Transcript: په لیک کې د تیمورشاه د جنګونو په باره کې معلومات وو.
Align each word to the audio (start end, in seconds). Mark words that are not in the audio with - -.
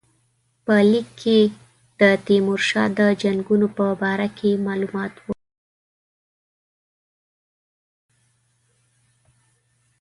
په 0.65 0.75
لیک 0.91 1.07
کې 1.21 1.39
د 1.99 2.01
تیمورشاه 2.25 2.87
د 2.99 3.01
جنګونو 3.21 3.67
په 3.77 3.85
باره 4.01 4.27
کې 4.37 4.51
معلومات 4.65 5.13
وو. 5.23 5.35